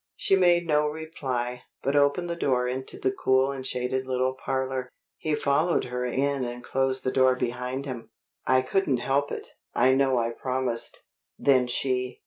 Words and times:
She 0.15 0.35
made 0.35 0.65
no 0.65 0.87
reply, 0.87 1.61
but 1.83 1.95
opened 1.95 2.27
the 2.27 2.35
door 2.35 2.67
into 2.67 2.97
the 2.97 3.11
cool 3.11 3.51
and 3.51 3.63
shaded 3.63 4.07
little 4.07 4.33
parlor. 4.33 4.89
He 5.19 5.35
followed 5.35 5.83
her 5.83 6.05
in 6.05 6.43
and 6.43 6.63
closed 6.63 7.03
the 7.03 7.11
door 7.11 7.35
behind 7.35 7.85
him. 7.85 8.09
"I 8.47 8.63
couldn't 8.63 8.97
help 8.97 9.31
it. 9.31 9.49
I 9.75 9.93
know 9.93 10.17
I 10.17 10.31
promised." 10.31 11.03
"Then 11.37 11.67
she 11.67 12.19